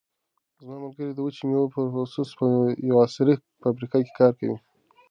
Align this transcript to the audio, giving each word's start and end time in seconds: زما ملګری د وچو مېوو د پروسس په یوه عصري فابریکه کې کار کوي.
زما 0.59 0.75
ملګری 0.83 1.11
د 1.13 1.19
وچو 1.25 1.41
مېوو 1.49 1.67
د 1.69 1.71
پروسس 1.73 2.29
په 2.39 2.45
یوه 2.89 3.01
عصري 3.05 3.35
فابریکه 3.61 3.97
کې 4.03 4.13
کار 4.19 4.31
کوي. 4.39 4.57